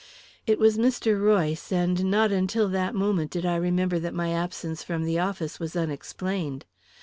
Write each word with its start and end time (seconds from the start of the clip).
It 0.47 0.57
was 0.57 0.79
Mr. 0.79 1.21
Royce, 1.23 1.71
and 1.71 2.05
not 2.09 2.31
until 2.31 2.67
that 2.69 2.95
moment 2.95 3.29
did 3.29 3.45
I 3.45 3.55
remember 3.55 3.99
that 3.99 4.15
my 4.15 4.33
absence 4.33 4.81
from 4.83 5.03
the 5.05 5.19
office 5.19 5.59
was 5.59 5.75
unexplained. 5.75 6.65